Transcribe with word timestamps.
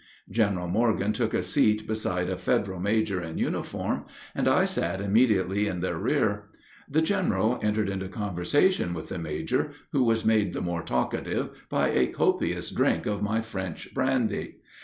General 0.31 0.67
Morgan 0.67 1.13
took 1.13 1.31
a 1.31 1.43
seat 1.43 1.85
beside 1.85 2.27
a 2.27 2.35
Federal 2.35 2.79
major 2.79 3.21
in 3.21 3.37
uniform, 3.37 4.05
and 4.33 4.47
I 4.47 4.65
sat 4.65 4.99
immediately 4.99 5.67
in 5.67 5.81
their 5.81 5.99
rear. 5.99 6.45
The 6.89 7.03
general 7.03 7.59
entered 7.61 7.87
into 7.87 8.07
conversation 8.07 8.95
with 8.95 9.09
the 9.09 9.19
major, 9.19 9.73
who 9.91 10.03
was 10.03 10.25
made 10.25 10.53
the 10.53 10.61
more 10.63 10.81
talkative 10.81 11.51
by 11.69 11.89
a 11.89 12.07
copious 12.07 12.71
drink 12.71 13.05
of 13.05 13.21
my 13.21 13.41
French 13.41 13.93
brandy. 13.93 14.61